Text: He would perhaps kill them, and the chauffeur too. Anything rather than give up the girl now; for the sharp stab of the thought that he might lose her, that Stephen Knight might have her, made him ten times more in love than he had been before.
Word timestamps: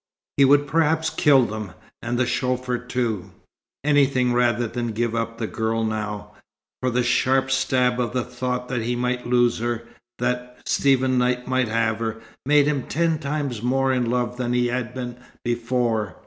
He 0.37 0.45
would 0.45 0.65
perhaps 0.65 1.11
kill 1.11 1.45
them, 1.45 1.73
and 2.01 2.17
the 2.17 2.25
chauffeur 2.25 2.79
too. 2.79 3.29
Anything 3.83 4.33
rather 4.33 4.65
than 4.65 4.93
give 4.93 5.13
up 5.13 5.37
the 5.37 5.45
girl 5.45 5.83
now; 5.83 6.31
for 6.81 6.89
the 6.89 7.03
sharp 7.03 7.51
stab 7.51 7.99
of 7.99 8.11
the 8.11 8.23
thought 8.23 8.67
that 8.69 8.81
he 8.81 8.95
might 8.95 9.27
lose 9.27 9.59
her, 9.59 9.83
that 10.17 10.57
Stephen 10.65 11.19
Knight 11.19 11.47
might 11.47 11.67
have 11.67 11.99
her, 11.99 12.19
made 12.47 12.65
him 12.65 12.87
ten 12.87 13.19
times 13.19 13.61
more 13.61 13.93
in 13.93 14.09
love 14.09 14.37
than 14.37 14.53
he 14.53 14.69
had 14.69 14.95
been 14.95 15.17
before. 15.45 16.15